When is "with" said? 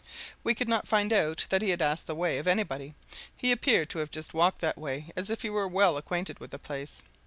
6.39-6.49